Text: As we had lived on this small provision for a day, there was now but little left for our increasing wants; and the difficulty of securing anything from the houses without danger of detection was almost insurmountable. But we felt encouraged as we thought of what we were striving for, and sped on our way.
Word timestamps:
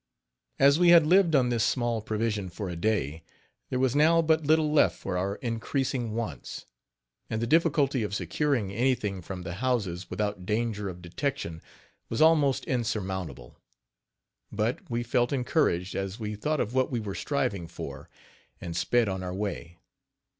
As 0.57 0.79
we 0.79 0.89
had 0.89 1.05
lived 1.05 1.35
on 1.35 1.49
this 1.49 1.63
small 1.63 2.01
provision 2.01 2.49
for 2.49 2.69
a 2.71 2.75
day, 2.75 3.21
there 3.69 3.77
was 3.77 3.95
now 3.95 4.19
but 4.23 4.43
little 4.47 4.71
left 4.73 4.97
for 4.97 5.15
our 5.15 5.35
increasing 5.45 6.15
wants; 6.15 6.65
and 7.29 7.39
the 7.39 7.45
difficulty 7.45 8.01
of 8.01 8.15
securing 8.15 8.71
anything 8.71 9.21
from 9.21 9.43
the 9.43 9.53
houses 9.61 10.09
without 10.09 10.43
danger 10.43 10.89
of 10.89 11.03
detection 11.03 11.61
was 12.09 12.19
almost 12.19 12.65
insurmountable. 12.65 13.59
But 14.51 14.89
we 14.89 15.03
felt 15.03 15.31
encouraged 15.31 15.93
as 15.93 16.19
we 16.19 16.33
thought 16.33 16.59
of 16.59 16.73
what 16.73 16.89
we 16.89 16.99
were 16.99 17.13
striving 17.13 17.67
for, 17.67 18.09
and 18.59 18.75
sped 18.75 19.07
on 19.07 19.21
our 19.21 19.35
way. 19.35 19.77